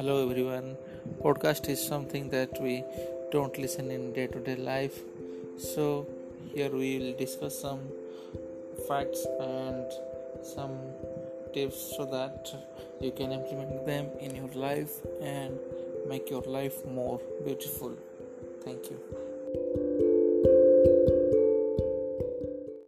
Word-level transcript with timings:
hello 0.00 0.14
everyone. 0.26 0.78
Podcast 1.22 1.68
is 1.68 1.78
something 1.86 2.30
that 2.30 2.58
we 2.62 2.82
don't 3.30 3.58
listen 3.58 3.90
in 3.90 4.14
day-to-day 4.14 4.56
life. 4.56 4.98
So 5.58 6.06
here 6.54 6.70
we 6.70 6.98
will 6.98 7.12
discuss 7.18 7.60
some 7.60 7.80
facts 8.88 9.26
and 9.38 9.84
some 10.42 10.78
tips 11.52 11.92
so 11.98 12.06
that 12.06 12.50
you 13.02 13.12
can 13.12 13.30
implement 13.32 13.84
them 13.84 14.06
in 14.20 14.34
your 14.34 14.48
life 14.54 14.92
and 15.20 15.58
make 16.08 16.30
your 16.30 16.44
life 16.44 16.82
more 16.86 17.20
beautiful. 17.44 17.92
Thank 18.64 18.90
you. 18.90 19.00